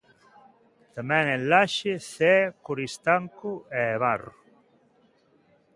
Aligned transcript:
Tamén 0.95 1.25
en 1.35 1.41
Laxe, 1.51 1.93
Cee, 2.13 2.45
Coristanco 2.67 3.51
e 3.79 3.81
Barro. 4.03 4.33